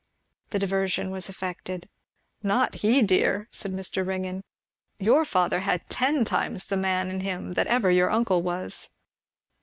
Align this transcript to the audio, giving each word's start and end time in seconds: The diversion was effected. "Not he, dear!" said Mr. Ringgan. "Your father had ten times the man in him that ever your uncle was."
The 0.49 0.57
diversion 0.57 1.11
was 1.11 1.29
effected. 1.29 1.87
"Not 2.41 2.73
he, 2.73 3.03
dear!" 3.03 3.47
said 3.51 3.71
Mr. 3.71 4.03
Ringgan. 4.03 4.43
"Your 4.97 5.25
father 5.25 5.59
had 5.59 5.87
ten 5.91 6.25
times 6.25 6.65
the 6.65 6.75
man 6.75 7.11
in 7.11 7.19
him 7.19 7.53
that 7.53 7.67
ever 7.67 7.91
your 7.91 8.09
uncle 8.09 8.41
was." 8.41 8.89